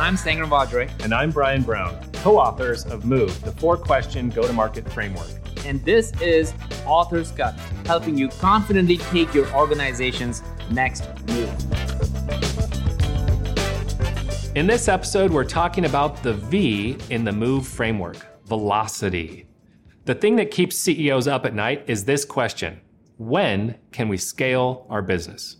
I'm 0.00 0.16
Sangram 0.16 0.48
Vajre. 0.48 0.90
And 1.04 1.12
I'm 1.12 1.30
Bryan 1.30 1.60
Brown, 1.60 1.94
co 2.14 2.38
authors 2.38 2.86
of 2.86 3.04
Move, 3.04 3.38
the 3.42 3.52
four 3.52 3.76
question 3.76 4.30
go 4.30 4.46
to 4.46 4.52
market 4.54 4.90
framework. 4.90 5.28
And 5.66 5.84
this 5.84 6.10
is 6.22 6.54
Author's 6.86 7.32
Cut, 7.32 7.52
helping 7.84 8.16
you 8.16 8.28
confidently 8.28 8.96
take 8.96 9.34
your 9.34 9.46
organization's 9.54 10.42
next 10.70 11.04
move. 11.26 11.50
In 14.56 14.66
this 14.66 14.88
episode, 14.88 15.30
we're 15.30 15.44
talking 15.44 15.84
about 15.84 16.22
the 16.22 16.32
V 16.32 16.96
in 17.10 17.22
the 17.22 17.32
Move 17.32 17.68
framework 17.68 18.16
velocity. 18.46 19.48
The 20.06 20.14
thing 20.14 20.36
that 20.36 20.50
keeps 20.50 20.78
CEOs 20.78 21.28
up 21.28 21.44
at 21.44 21.54
night 21.54 21.84
is 21.88 22.06
this 22.06 22.24
question 22.24 22.80
When 23.18 23.74
can 23.92 24.08
we 24.08 24.16
scale 24.16 24.86
our 24.88 25.02
business? 25.02 25.58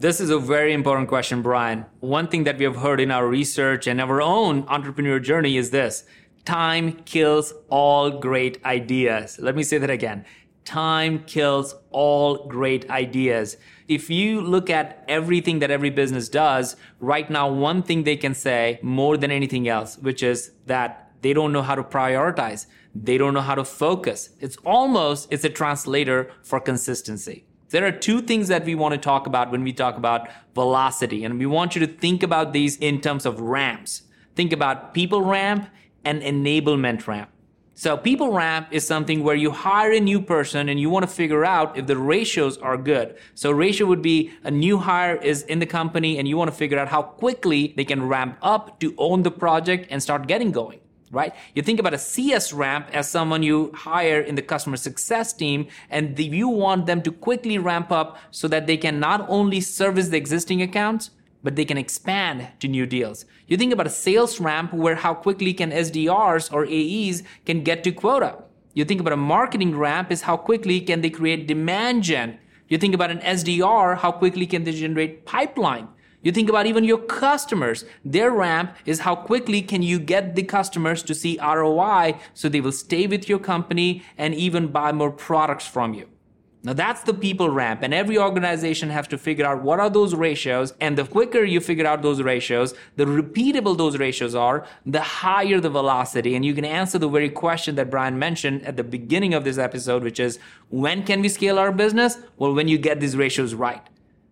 This 0.00 0.20
is 0.20 0.30
a 0.30 0.38
very 0.38 0.74
important 0.74 1.08
question, 1.08 1.42
Bryan. 1.42 1.84
One 1.98 2.28
thing 2.28 2.44
that 2.44 2.56
we 2.56 2.62
have 2.62 2.76
heard 2.76 3.00
in 3.00 3.10
our 3.10 3.26
research 3.26 3.88
and 3.88 4.00
our 4.00 4.22
own 4.22 4.64
entrepreneur 4.68 5.18
journey 5.18 5.56
is 5.56 5.70
this 5.70 6.04
time 6.44 6.92
kills 7.04 7.52
all 7.68 8.08
great 8.08 8.64
ideas. 8.64 9.40
Let 9.40 9.56
me 9.56 9.64
say 9.64 9.76
that 9.78 9.90
again. 9.90 10.24
Time 10.64 11.24
kills 11.24 11.74
all 11.90 12.46
great 12.46 12.88
ideas. 12.88 13.56
If 13.88 14.08
you 14.08 14.40
look 14.40 14.70
at 14.70 15.04
everything 15.08 15.58
that 15.58 15.72
every 15.72 15.90
business 15.90 16.28
does, 16.28 16.76
right 17.00 17.28
now, 17.28 17.50
one 17.50 17.82
thing 17.82 18.04
they 18.04 18.16
can 18.16 18.34
say 18.34 18.78
more 18.82 19.16
than 19.16 19.32
anything 19.32 19.66
else, 19.66 19.98
which 19.98 20.22
is 20.22 20.52
that 20.66 21.10
they 21.22 21.32
don't 21.32 21.52
know 21.52 21.62
how 21.62 21.74
to 21.74 21.82
prioritize. 21.82 22.66
They 22.94 23.18
don't 23.18 23.34
know 23.34 23.40
how 23.40 23.56
to 23.56 23.64
focus. 23.64 24.30
It's 24.38 24.58
almost, 24.58 25.26
it's 25.32 25.42
a 25.42 25.50
translator 25.50 26.30
for 26.44 26.60
consistency. 26.60 27.47
There 27.70 27.84
are 27.84 27.92
two 27.92 28.22
things 28.22 28.48
that 28.48 28.64
we 28.64 28.74
want 28.74 28.94
to 28.94 28.98
talk 28.98 29.26
about 29.26 29.50
when 29.50 29.62
we 29.62 29.74
talk 29.74 29.96
about 29.96 30.28
velocity. 30.54 31.24
And 31.24 31.38
we 31.38 31.44
want 31.44 31.74
you 31.74 31.86
to 31.86 31.92
think 31.92 32.22
about 32.22 32.52
these 32.52 32.76
in 32.76 33.00
terms 33.00 33.26
of 33.26 33.40
ramps. 33.40 34.02
Think 34.34 34.52
about 34.52 34.94
people 34.94 35.22
ramp 35.22 35.68
and 36.04 36.22
enablement 36.22 37.06
ramp. 37.06 37.30
So 37.74 37.96
people 37.96 38.32
ramp 38.32 38.68
is 38.72 38.86
something 38.86 39.22
where 39.22 39.36
you 39.36 39.52
hire 39.52 39.92
a 39.92 40.00
new 40.00 40.20
person 40.20 40.68
and 40.68 40.80
you 40.80 40.90
want 40.90 41.04
to 41.04 41.12
figure 41.12 41.44
out 41.44 41.78
if 41.78 41.86
the 41.86 41.96
ratios 41.96 42.56
are 42.58 42.76
good. 42.76 43.16
So 43.34 43.52
ratio 43.52 43.86
would 43.86 44.02
be 44.02 44.32
a 44.42 44.50
new 44.50 44.78
hire 44.78 45.16
is 45.16 45.42
in 45.42 45.60
the 45.60 45.66
company 45.66 46.18
and 46.18 46.26
you 46.26 46.36
want 46.36 46.50
to 46.50 46.56
figure 46.56 46.78
out 46.78 46.88
how 46.88 47.02
quickly 47.02 47.74
they 47.76 47.84
can 47.84 48.08
ramp 48.08 48.38
up 48.42 48.80
to 48.80 48.94
own 48.98 49.22
the 49.22 49.30
project 49.30 49.86
and 49.90 50.02
start 50.02 50.26
getting 50.26 50.50
going 50.50 50.80
right? 51.10 51.34
You 51.54 51.62
think 51.62 51.80
about 51.80 51.94
a 51.94 51.98
CS 51.98 52.52
ramp 52.52 52.88
as 52.92 53.08
someone 53.08 53.42
you 53.42 53.72
hire 53.74 54.20
in 54.20 54.34
the 54.34 54.42
customer 54.42 54.76
success 54.76 55.32
team, 55.32 55.66
and 55.90 56.16
the, 56.16 56.24
you 56.24 56.48
want 56.48 56.86
them 56.86 57.02
to 57.02 57.12
quickly 57.12 57.58
ramp 57.58 57.90
up 57.90 58.18
so 58.30 58.48
that 58.48 58.66
they 58.66 58.76
can 58.76 59.00
not 59.00 59.24
only 59.28 59.60
service 59.60 60.08
the 60.08 60.16
existing 60.16 60.62
accounts, 60.62 61.10
but 61.42 61.56
they 61.56 61.64
can 61.64 61.78
expand 61.78 62.48
to 62.60 62.68
new 62.68 62.84
deals. 62.84 63.24
You 63.46 63.56
think 63.56 63.72
about 63.72 63.86
a 63.86 63.90
sales 63.90 64.40
ramp 64.40 64.72
where 64.72 64.96
how 64.96 65.14
quickly 65.14 65.54
can 65.54 65.70
SDRs 65.70 66.52
or 66.52 66.66
AEs 66.66 67.22
can 67.46 67.62
get 67.62 67.84
to 67.84 67.92
quota. 67.92 68.42
You 68.74 68.84
think 68.84 69.00
about 69.00 69.12
a 69.12 69.16
marketing 69.16 69.76
ramp 69.76 70.10
is 70.10 70.22
how 70.22 70.36
quickly 70.36 70.80
can 70.80 71.00
they 71.00 71.10
create 71.10 71.46
demand 71.46 72.02
gen. 72.02 72.38
You 72.68 72.78
think 72.78 72.94
about 72.94 73.10
an 73.10 73.20
SDR, 73.20 73.98
how 73.98 74.12
quickly 74.12 74.46
can 74.46 74.64
they 74.64 74.72
generate 74.72 75.24
pipeline. 75.24 75.88
You 76.22 76.32
think 76.32 76.48
about 76.48 76.66
even 76.66 76.84
your 76.84 76.98
customers. 76.98 77.84
Their 78.04 78.30
ramp 78.32 78.74
is 78.84 79.00
how 79.00 79.14
quickly 79.14 79.62
can 79.62 79.82
you 79.82 80.00
get 80.00 80.34
the 80.34 80.42
customers 80.42 81.02
to 81.04 81.14
see 81.14 81.38
ROI 81.40 82.18
so 82.34 82.48
they 82.48 82.60
will 82.60 82.72
stay 82.72 83.06
with 83.06 83.28
your 83.28 83.38
company 83.38 84.02
and 84.16 84.34
even 84.34 84.68
buy 84.68 84.90
more 84.90 85.12
products 85.12 85.66
from 85.66 85.94
you. 85.94 86.08
Now 86.64 86.72
that's 86.72 87.02
the 87.02 87.14
people 87.14 87.50
ramp 87.50 87.82
and 87.82 87.94
every 87.94 88.18
organization 88.18 88.90
has 88.90 89.06
to 89.08 89.16
figure 89.16 89.46
out 89.46 89.62
what 89.62 89.78
are 89.78 89.88
those 89.88 90.12
ratios 90.16 90.74
and 90.80 90.98
the 90.98 91.04
quicker 91.04 91.44
you 91.44 91.60
figure 91.60 91.86
out 91.86 92.02
those 92.02 92.20
ratios, 92.20 92.74
the 92.96 93.04
repeatable 93.04 93.78
those 93.78 93.96
ratios 93.96 94.34
are, 94.34 94.66
the 94.84 95.00
higher 95.00 95.60
the 95.60 95.70
velocity 95.70 96.34
and 96.34 96.44
you 96.44 96.54
can 96.54 96.64
answer 96.64 96.98
the 96.98 97.08
very 97.08 97.30
question 97.30 97.76
that 97.76 97.90
Bryan 97.90 98.18
mentioned 98.18 98.64
at 98.64 98.76
the 98.76 98.82
beginning 98.82 99.34
of 99.34 99.44
this 99.44 99.56
episode 99.56 100.02
which 100.02 100.18
is 100.18 100.40
when 100.68 101.04
can 101.04 101.20
we 101.20 101.28
scale 101.28 101.60
our 101.60 101.70
business? 101.70 102.18
Well, 102.38 102.52
when 102.52 102.66
you 102.66 102.76
get 102.76 102.98
these 102.98 103.16
ratios 103.16 103.54
right. 103.54 103.86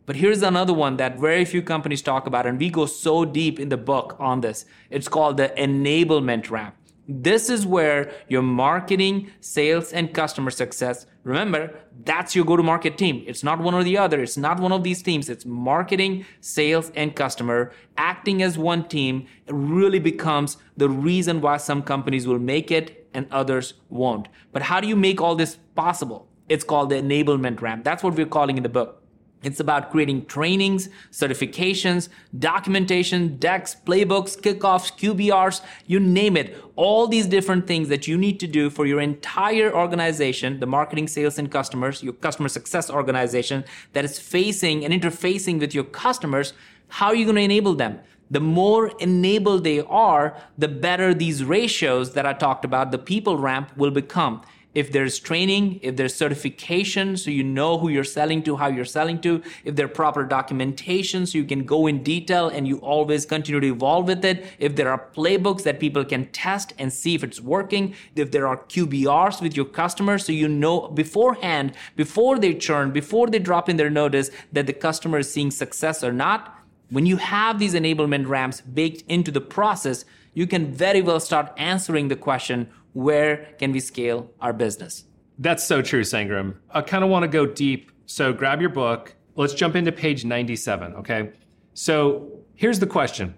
But 0.07 0.15
here's 0.17 0.43
another 0.43 0.73
one 0.73 0.97
that 0.99 1.19
very 1.19 1.45
few 1.45 1.63
companies 1.63 2.01
talk 2.01 2.29
about, 2.29 2.47
and 2.47 2.61
we 2.61 2.71
go 2.71 2.87
so 2.87 3.25
deep 3.25 3.59
in 3.59 3.69
the 3.69 3.77
book 3.77 4.17
on 4.21 4.41
this. 4.41 4.65
It's 4.89 5.09
called 5.09 5.37
the 5.37 5.49
enablement 5.59 6.49
ramp. 6.49 6.77
This 7.09 7.51
is 7.51 7.67
where 7.67 8.13
your 8.29 8.43
marketing, 8.43 9.31
sales, 9.41 9.93
and 9.93 10.15
customer 10.15 10.51
success, 10.51 11.07
remember, 11.25 11.75
that's 12.05 12.35
your 12.37 12.45
go 12.45 12.57
to 12.57 12.63
market 12.63 12.99
team. 12.99 13.25
It's 13.27 13.43
not 13.43 13.61
one 13.61 13.75
or 13.75 13.85
the 13.85 13.99
other. 13.99 14.23
It's 14.23 14.37
not 14.37 14.61
one 14.61 14.73
of 14.73 14.85
these 14.85 15.03
teams. 15.03 15.29
It's 15.29 15.45
marketing, 15.45 16.25
sales, 16.41 16.91
and 16.95 17.15
customer 17.15 17.73
acting 17.97 18.43
as 18.43 18.59
one 18.59 18.89
team. 18.89 19.27
Really 19.49 20.01
becomes 20.01 20.57
the 20.77 20.89
reason 20.89 21.41
why 21.41 21.57
some 21.57 21.83
companies 21.83 22.27
will 22.27 22.41
make 22.41 22.71
it 22.71 23.09
and 23.15 23.27
others 23.33 23.75
won't. 23.89 24.29
But 24.53 24.63
how 24.63 24.81
do 24.81 24.87
you 24.87 24.97
make 24.97 25.21
all 25.21 25.37
this 25.37 25.59
possible? 25.75 26.29
It's 26.49 26.65
called 26.65 26.91
the 26.91 26.97
enablement 26.97 27.61
ramp. 27.61 27.85
That's 27.85 28.03
what 28.03 28.15
we're 28.15 28.27
calling 28.27 28.57
in 28.57 28.63
the 28.63 28.69
book. 28.69 29.03
It's 29.43 29.61
about 29.61 29.91
creating 29.91 30.27
trainings, 30.27 30.89
certifications, 31.13 32.09
documentation, 32.39 33.37
decks, 33.37 33.77
playbooks, 33.87 34.37
kickoffs, 34.41 34.91
QBRs, 34.99 35.61
you 35.87 36.01
name 36.01 36.37
it. 36.37 36.57
All 36.75 37.07
these 37.07 37.27
different 37.27 37.67
things 37.67 37.89
that 37.89 38.09
you 38.09 38.17
need 38.17 38.41
to 38.41 38.47
do 38.47 38.71
for 38.71 38.87
your 38.87 39.01
entire 39.01 39.73
organization, 39.73 40.59
the 40.59 40.67
marketing, 40.67 41.07
sales, 41.07 41.39
and 41.39 41.51
customers, 41.51 42.03
your 42.03 42.15
customer 42.15 42.49
success 42.49 42.91
organization 42.91 43.65
that 43.93 44.05
is 44.05 44.19
facing 44.19 44.85
and 44.85 44.93
interfacing 44.93 45.61
with 45.61 45.75
your 45.75 45.85
customers. 45.85 46.53
How 46.89 47.09
are 47.09 47.15
you 47.15 47.25
going 47.25 47.37
to 47.37 47.43
enable 47.43 47.75
them? 47.75 48.01
The 48.31 48.41
more 48.41 48.89
enabled 48.99 49.63
they 49.63 49.81
are, 49.81 50.37
the 50.59 50.67
better 50.69 51.15
these 51.15 51.45
ratios 51.45 52.15
that 52.15 52.27
I 52.27 52.33
talked 52.33 52.65
about, 52.65 52.91
the 52.91 52.99
people 52.99 53.39
ramp 53.39 53.71
will 53.77 53.93
become 53.93 54.43
if 54.77 54.93
there's 54.93 55.19
training, 55.19 55.81
if 55.81 55.97
there's 55.97 56.15
certification, 56.15 57.17
so 57.17 57.31
you 57.31 57.43
know 57.43 57.79
who 57.79 57.89
you're 57.89 58.05
selling 58.05 58.43
to, 58.43 58.57
how 58.57 58.67
you're 58.67 58.85
selling 58.85 59.19
to, 59.19 59.43
if 59.65 59.75
there 59.75 59.87
are 59.87 59.89
proper 59.89 60.23
documentation, 60.23 61.25
so 61.25 61.39
you 61.39 61.45
can 61.45 61.65
go 61.65 61.87
in 61.87 62.03
detail 62.03 62.51
and 62.51 62.69
you 62.69 62.77
always 62.81 63.25
continue 63.25 63.59
to 63.59 63.69
evolve 63.69 64.07
with 64.07 64.23
it, 64.23 64.45
if 64.59 64.77
there 64.77 64.91
are 64.91 65.03
playbooks 65.17 65.63
that 65.63 65.81
people 65.81 66.05
can 66.05 66.27
test 66.27 66.75
and 66.79 66.93
see 66.93 67.15
if 67.15 67.25
it's 67.25 67.41
working, 67.41 67.95
if 68.17 68.31
there 68.31 68.47
are 68.47 68.59
QBRs 68.59 69.41
with 69.41 69.57
your 69.57 69.65
customers, 69.65 70.27
so 70.27 70.33
you 70.33 70.47
know 70.47 70.89
beforehand, 70.89 71.73
before 71.97 72.39
they 72.39 72.53
churn, 72.53 72.91
before 72.91 73.29
they 73.29 73.39
drop 73.39 73.71
in 73.71 73.79
their 73.79 73.89
notice, 73.89 74.31
that 74.53 74.67
the 74.67 74.75
customer 74.75 75.21
is 75.21 75.33
seeing 75.33 75.51
success 75.51 76.05
or 76.05 76.13
not. 76.13 76.55
When 76.91 77.07
you 77.07 77.17
have 77.17 77.59
these 77.59 77.73
enablement 77.73 78.29
ramps 78.29 78.61
baked 78.61 79.11
into 79.11 79.31
the 79.31 79.41
process, 79.41 80.05
you 80.37 80.47
can 80.47 80.71
very 80.71 81.01
well 81.01 81.19
start 81.19 81.51
answering 81.57 82.09
the 82.09 82.15
question 82.15 82.69
where 82.93 83.55
can 83.59 83.73
we 83.73 83.81
scale 83.81 84.31
our 84.39 84.53
business? 84.53 85.05
That's 85.39 85.65
so 85.65 85.81
true, 85.81 86.03
Sangram. 86.03 86.57
I 86.71 86.83
kind 86.83 87.03
of 87.03 87.09
want 87.09 87.23
to 87.23 87.29
go 87.29 87.47
deep. 87.47 87.91
So 88.05 88.35
grab 88.35 88.61
your 88.61 88.69
book. 88.69 89.17
Let's 89.35 89.55
jump 89.55 89.77
into 89.77 89.93
page 89.93 90.27
97, 90.27 90.95
okay? 90.97 91.31
So 91.73 92.41
here's 92.55 92.79
the 92.79 92.87
question 92.87 93.35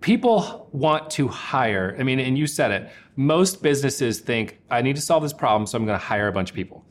People 0.00 0.68
want 0.72 1.10
to 1.12 1.28
hire. 1.28 1.96
I 1.96 2.02
mean, 2.02 2.18
and 2.18 2.36
you 2.36 2.48
said 2.48 2.72
it. 2.72 2.90
Most 3.14 3.62
businesses 3.62 4.18
think, 4.18 4.58
I 4.68 4.82
need 4.82 4.96
to 4.96 5.02
solve 5.02 5.22
this 5.22 5.32
problem, 5.32 5.64
so 5.68 5.78
I'm 5.78 5.86
going 5.86 5.98
to 5.98 6.04
hire 6.04 6.26
a 6.26 6.32
bunch 6.32 6.50
of 6.50 6.56
people. 6.56 6.84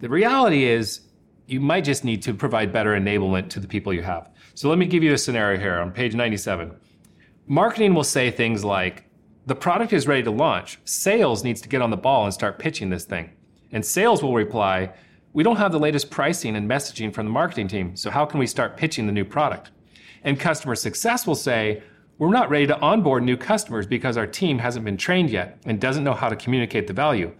The 0.00 0.08
reality 0.08 0.64
is, 0.64 1.02
you 1.46 1.60
might 1.60 1.84
just 1.84 2.04
need 2.04 2.22
to 2.22 2.32
provide 2.32 2.72
better 2.72 2.98
enablement 2.98 3.50
to 3.50 3.60
the 3.60 3.68
people 3.68 3.92
you 3.92 4.02
have. 4.02 4.30
So 4.54 4.70
let 4.70 4.78
me 4.78 4.86
give 4.86 5.02
you 5.02 5.12
a 5.12 5.18
scenario 5.18 5.60
here 5.60 5.78
on 5.78 5.90
page 5.90 6.14
97. 6.14 6.74
Marketing 7.46 7.92
will 7.92 8.04
say 8.04 8.30
things 8.30 8.64
like, 8.64 9.04
the 9.44 9.54
product 9.54 9.92
is 9.92 10.08
ready 10.08 10.22
to 10.22 10.30
launch. 10.30 10.78
Sales 10.86 11.44
needs 11.44 11.60
to 11.60 11.68
get 11.68 11.82
on 11.82 11.90
the 11.90 11.96
ball 11.96 12.24
and 12.24 12.32
start 12.32 12.58
pitching 12.58 12.88
this 12.88 13.04
thing. 13.04 13.32
And 13.70 13.84
sales 13.84 14.22
will 14.22 14.32
reply, 14.32 14.94
We 15.34 15.42
don't 15.42 15.56
have 15.56 15.70
the 15.70 15.78
latest 15.78 16.10
pricing 16.10 16.56
and 16.56 16.70
messaging 16.70 17.12
from 17.12 17.26
the 17.26 17.32
marketing 17.32 17.68
team, 17.68 17.96
so 17.96 18.10
how 18.10 18.24
can 18.24 18.40
we 18.40 18.46
start 18.46 18.78
pitching 18.78 19.06
the 19.06 19.12
new 19.12 19.26
product? 19.26 19.72
And 20.22 20.40
customer 20.40 20.74
success 20.74 21.26
will 21.26 21.34
say, 21.34 21.82
We're 22.16 22.30
not 22.30 22.48
ready 22.48 22.66
to 22.66 22.80
onboard 22.80 23.24
new 23.24 23.36
customers 23.36 23.86
because 23.86 24.16
our 24.16 24.26
team 24.26 24.58
hasn't 24.58 24.86
been 24.86 24.96
trained 24.96 25.28
yet 25.28 25.58
and 25.66 25.78
doesn't 25.78 26.04
know 26.04 26.14
how 26.14 26.30
to 26.30 26.36
communicate 26.36 26.86
the 26.86 26.94
value. 26.94 27.34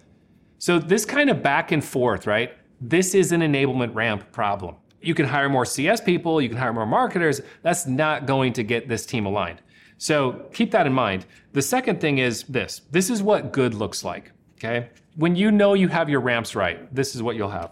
So, 0.59 0.79
this 0.79 1.07
kind 1.07 1.31
of 1.31 1.43
back 1.43 1.73
and 1.73 1.83
forth, 1.83 2.27
right? 2.27 2.53
This 2.79 3.15
is 3.15 3.33
an 3.33 3.41
enablement 3.41 3.95
ramp 3.95 4.33
problem. 4.33 4.77
You 5.01 5.15
can 5.15 5.25
hire 5.25 5.49
more 5.49 5.65
CS 5.65 6.03
people, 6.03 6.43
you 6.43 6.51
can 6.51 6.59
hire 6.59 6.75
more 6.75 6.85
marketers. 6.85 7.41
That's 7.63 7.87
not 7.87 8.27
going 8.27 8.53
to 8.55 8.63
get 8.63 8.91
this 8.91 9.07
team 9.07 9.25
aligned. 9.25 9.63
So 9.99 10.47
keep 10.53 10.71
that 10.73 10.87
in 10.87 10.93
mind. 10.93 11.27
The 11.53 11.63
second 11.63 12.01
thing 12.01 12.19
is 12.19 12.45
this 12.45 12.83
this 12.91 13.11
is 13.11 13.23
what 13.23 13.53
good 13.53 13.75
looks 13.75 14.05
like. 14.05 14.33
Okay. 14.55 14.89
When 15.17 15.37
you 15.37 15.51
know 15.51 15.75
you 15.75 15.89
have 15.89 16.09
your 16.09 16.21
ramps 16.21 16.57
right, 16.57 16.93
this 16.95 17.15
is 17.15 17.23
what 17.23 17.37
you'll 17.37 17.51
have. 17.51 17.71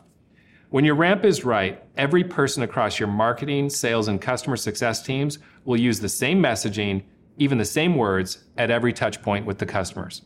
When 0.70 0.84
your 0.84 0.94
ramp 0.94 1.24
is 1.24 1.44
right, 1.44 1.82
every 1.96 2.24
person 2.24 2.62
across 2.62 2.98
your 2.98 3.08
marketing, 3.08 3.68
sales, 3.68 4.08
and 4.08 4.20
customer 4.20 4.56
success 4.56 5.02
teams 5.02 5.38
will 5.64 5.78
use 5.78 6.00
the 6.00 6.08
same 6.08 6.42
messaging, 6.42 7.02
even 7.36 7.58
the 7.58 7.64
same 7.64 7.94
words, 7.94 8.44
at 8.56 8.70
every 8.70 8.92
touch 8.92 9.20
point 9.20 9.44
with 9.44 9.58
the 9.58 9.66
customers. 9.66 10.22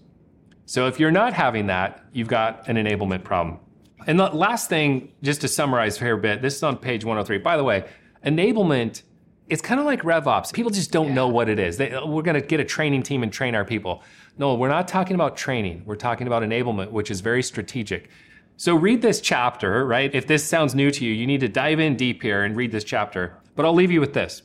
So 0.64 0.87
if 0.87 1.00
you're 1.00 1.10
not 1.10 1.32
having 1.32 1.66
that, 1.66 2.04
you've 2.12 2.28
got 2.28 2.69
an 2.69 2.76
enablement 2.76 3.25
problem. 3.25 3.58
And 4.06 4.20
the 4.20 4.28
last 4.28 4.69
thing, 4.69 5.12
just 5.22 5.40
to 5.40 5.49
summarize 5.49 5.99
here 5.99 6.14
a 6.14 6.19
bit, 6.19 6.42
this 6.42 6.54
is 6.56 6.62
on 6.62 6.76
page 6.76 7.04
103. 7.04 7.38
By 7.38 7.56
the 7.56 7.64
way, 7.64 7.88
enablement 8.25 9.02
it's 9.48 9.62
kind 9.62 9.78
of 9.78 9.87
like 9.87 10.02
RevOps. 10.02 10.52
People 10.52 10.70
just 10.70 10.90
don't 10.90 11.08
yeah. 11.08 11.14
know 11.14 11.28
what 11.28 11.48
it 11.48 11.58
is. 11.58 11.76
They, 11.76 11.90
we're 12.04 12.22
going 12.22 12.40
to 12.40 12.46
get 12.46 12.60
a 12.60 12.64
training 12.64 13.02
team 13.02 13.22
and 13.22 13.32
train 13.32 13.54
our 13.54 13.64
people. 13.64 14.02
No, 14.38 14.54
we're 14.54 14.69
not 14.69 14.88
talking 14.88 15.14
about 15.14 15.37
training. 15.37 15.82
We're 15.87 15.96
talking 15.96 16.26
about 16.26 16.43
enablement, 16.43 16.90
which 16.90 17.10
is 17.10 17.20
very 17.20 17.43
strategic. 17.43 18.10
So 18.56 18.75
read 18.75 19.02
this 19.02 19.20
chapter, 19.20 19.87
right? 19.87 20.12
If 20.14 20.26
this 20.26 20.44
sounds 20.44 20.75
new 20.75 20.90
to 20.90 21.04
you, 21.04 21.12
you 21.12 21.26
need 21.26 21.40
to 21.40 21.48
dive 21.48 21.78
in 21.78 21.96
deep 21.96 22.22
here 22.22 22.44
and 22.44 22.56
read 22.56 22.72
this 22.72 22.84
chapter. 22.84 23.38
But 23.54 23.66
I'll 23.66 23.75
leave 23.75 23.90
you 23.90 24.00
with 24.00 24.14
this. 24.14 24.43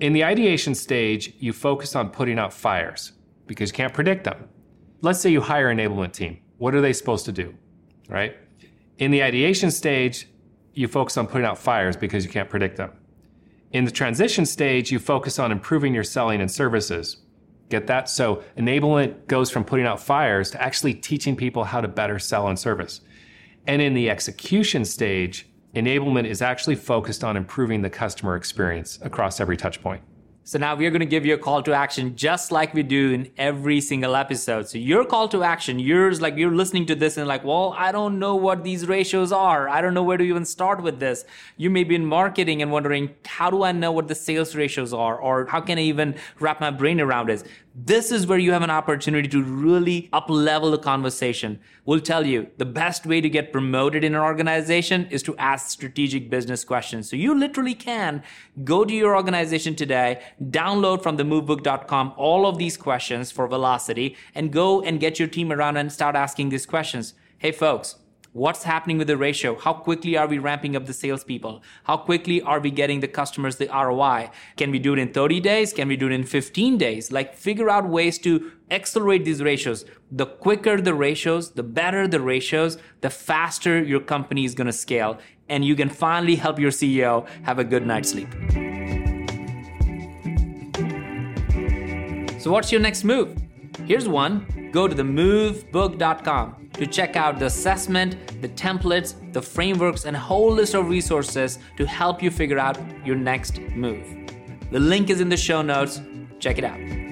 In 0.00 0.12
the 0.12 0.24
ideation 0.24 0.74
stage, 0.74 1.34
you 1.38 1.52
focus 1.52 1.96
on 1.96 2.10
putting 2.10 2.38
out 2.38 2.52
fires 2.52 3.12
because 3.46 3.70
you 3.70 3.74
can't 3.74 3.94
predict 3.94 4.24
them. 4.24 4.48
Let's 5.00 5.20
say 5.20 5.30
you 5.30 5.40
hire 5.40 5.70
an 5.70 5.78
enablement 5.78 6.12
team. 6.12 6.40
What 6.58 6.74
are 6.74 6.80
they 6.80 6.92
supposed 6.92 7.24
to 7.26 7.32
do? 7.32 7.54
Right? 8.08 8.36
In 8.98 9.10
the 9.10 9.22
ideation 9.22 9.70
stage, 9.70 10.28
you 10.74 10.86
focus 10.88 11.16
on 11.16 11.26
putting 11.26 11.46
out 11.46 11.58
fires 11.58 11.96
because 11.96 12.24
you 12.24 12.30
can't 12.30 12.50
predict 12.50 12.76
them. 12.76 12.92
In 13.70 13.84
the 13.84 13.90
transition 13.90 14.46
stage, 14.46 14.90
you 14.90 14.98
focus 14.98 15.38
on 15.38 15.52
improving 15.52 15.92
your 15.92 16.04
selling 16.04 16.40
and 16.40 16.50
services. 16.50 17.18
Get 17.68 17.86
that? 17.88 18.08
So 18.08 18.42
enablement 18.56 19.26
goes 19.26 19.50
from 19.50 19.64
putting 19.64 19.84
out 19.84 20.00
fires 20.00 20.50
to 20.52 20.62
actually 20.62 20.94
teaching 20.94 21.36
people 21.36 21.64
how 21.64 21.82
to 21.82 21.88
better 21.88 22.18
sell 22.18 22.48
and 22.48 22.58
service. 22.58 23.02
And 23.66 23.82
in 23.82 23.92
the 23.92 24.08
execution 24.08 24.86
stage, 24.86 25.46
enablement 25.74 26.24
is 26.24 26.40
actually 26.40 26.76
focused 26.76 27.22
on 27.22 27.36
improving 27.36 27.82
the 27.82 27.90
customer 27.90 28.36
experience 28.36 28.98
across 29.02 29.38
every 29.38 29.58
touch 29.58 29.82
point. 29.82 30.02
So 30.48 30.58
now 30.58 30.74
we're 30.74 30.90
going 30.90 31.00
to 31.00 31.04
give 31.04 31.26
you 31.26 31.34
a 31.34 31.38
call 31.38 31.62
to 31.64 31.74
action 31.74 32.16
just 32.16 32.50
like 32.50 32.72
we 32.72 32.82
do 32.82 33.12
in 33.12 33.30
every 33.36 33.82
single 33.82 34.16
episode. 34.16 34.66
So 34.66 34.78
your 34.78 35.04
call 35.04 35.28
to 35.28 35.42
action, 35.42 35.78
yours, 35.78 36.22
like 36.22 36.38
you're 36.38 36.54
listening 36.54 36.86
to 36.86 36.94
this 36.94 37.18
and 37.18 37.28
like, 37.28 37.44
well, 37.44 37.74
I 37.76 37.92
don't 37.92 38.18
know 38.18 38.34
what 38.34 38.64
these 38.64 38.86
ratios 38.88 39.30
are. 39.30 39.68
I 39.68 39.82
don't 39.82 39.92
know 39.92 40.02
where 40.02 40.16
to 40.16 40.24
even 40.24 40.46
start 40.46 40.82
with 40.82 41.00
this. 41.00 41.26
You 41.58 41.68
may 41.68 41.84
be 41.84 41.96
in 41.96 42.06
marketing 42.06 42.62
and 42.62 42.72
wondering, 42.72 43.14
how 43.26 43.50
do 43.50 43.62
I 43.62 43.72
know 43.72 43.92
what 43.92 44.08
the 44.08 44.14
sales 44.14 44.56
ratios 44.56 44.94
are? 44.94 45.18
Or 45.18 45.44
how 45.44 45.60
can 45.60 45.76
I 45.76 45.82
even 45.82 46.14
wrap 46.40 46.62
my 46.62 46.70
brain 46.70 46.98
around 46.98 47.28
it? 47.28 47.46
This 47.80 48.10
is 48.10 48.26
where 48.26 48.40
you 48.40 48.50
have 48.50 48.62
an 48.62 48.70
opportunity 48.70 49.28
to 49.28 49.40
really 49.40 50.08
up 50.12 50.28
level 50.28 50.72
the 50.72 50.78
conversation. 50.78 51.60
We'll 51.84 52.00
tell 52.00 52.26
you 52.26 52.48
the 52.56 52.64
best 52.64 53.06
way 53.06 53.20
to 53.20 53.30
get 53.30 53.52
promoted 53.52 54.02
in 54.02 54.16
an 54.16 54.20
organization 54.20 55.06
is 55.12 55.22
to 55.22 55.36
ask 55.36 55.70
strategic 55.70 56.28
business 56.28 56.64
questions. 56.64 57.08
So 57.08 57.14
you 57.14 57.38
literally 57.38 57.74
can 57.74 58.24
go 58.64 58.84
to 58.84 58.92
your 58.92 59.14
organization 59.14 59.76
today, 59.76 60.20
download 60.42 61.04
from 61.04 61.18
the 61.18 61.22
movebook.com 61.22 62.14
all 62.16 62.48
of 62.48 62.58
these 62.58 62.76
questions 62.76 63.30
for 63.30 63.46
velocity 63.46 64.16
and 64.34 64.52
go 64.52 64.82
and 64.82 64.98
get 64.98 65.20
your 65.20 65.28
team 65.28 65.52
around 65.52 65.76
and 65.76 65.92
start 65.92 66.16
asking 66.16 66.48
these 66.48 66.66
questions. 66.66 67.14
Hey 67.38 67.52
folks, 67.52 67.94
What's 68.34 68.62
happening 68.64 68.98
with 68.98 69.06
the 69.06 69.16
ratio? 69.16 69.58
How 69.58 69.72
quickly 69.72 70.14
are 70.18 70.26
we 70.26 70.38
ramping 70.38 70.76
up 70.76 70.84
the 70.84 70.92
salespeople? 70.92 71.62
How 71.84 71.96
quickly 71.96 72.42
are 72.42 72.60
we 72.60 72.70
getting 72.70 73.00
the 73.00 73.08
customers 73.08 73.56
the 73.56 73.68
ROI? 73.68 74.30
Can 74.58 74.70
we 74.70 74.78
do 74.78 74.92
it 74.92 74.98
in 74.98 75.14
30 75.14 75.40
days? 75.40 75.72
Can 75.72 75.88
we 75.88 75.96
do 75.96 76.08
it 76.08 76.12
in 76.12 76.24
15 76.24 76.76
days? 76.76 77.10
Like 77.10 77.34
figure 77.34 77.70
out 77.70 77.88
ways 77.88 78.18
to 78.18 78.52
accelerate 78.70 79.24
these 79.24 79.42
ratios. 79.42 79.86
The 80.12 80.26
quicker 80.26 80.78
the 80.78 80.92
ratios, 80.92 81.52
the 81.52 81.62
better 81.62 82.06
the 82.06 82.20
ratios, 82.20 82.76
the 83.00 83.08
faster 83.08 83.82
your 83.82 84.00
company 84.00 84.44
is 84.44 84.54
going 84.54 84.66
to 84.66 84.74
scale. 84.74 85.18
And 85.48 85.64
you 85.64 85.74
can 85.74 85.88
finally 85.88 86.36
help 86.36 86.58
your 86.58 86.70
CEO 86.70 87.26
have 87.44 87.58
a 87.58 87.64
good 87.64 87.86
night's 87.86 88.10
sleep. 88.10 88.28
So, 92.38 92.52
what's 92.52 92.70
your 92.70 92.82
next 92.82 93.04
move? 93.04 93.47
Here's 93.88 94.06
one 94.06 94.70
go 94.70 94.86
to 94.86 94.94
the 94.94 95.02
movebook.com 95.02 96.68
to 96.74 96.86
check 96.86 97.16
out 97.16 97.38
the 97.38 97.46
assessment, 97.46 98.42
the 98.42 98.48
templates, 98.50 99.14
the 99.32 99.40
frameworks, 99.40 100.04
and 100.04 100.14
a 100.14 100.20
whole 100.20 100.52
list 100.52 100.74
of 100.74 100.90
resources 100.90 101.58
to 101.78 101.86
help 101.86 102.22
you 102.22 102.30
figure 102.30 102.58
out 102.58 102.78
your 103.02 103.16
next 103.16 103.60
move. 103.74 104.06
The 104.70 104.78
link 104.78 105.08
is 105.08 105.22
in 105.22 105.30
the 105.30 105.38
show 105.38 105.62
notes. 105.62 106.02
Check 106.38 106.58
it 106.58 106.64
out. 106.64 107.07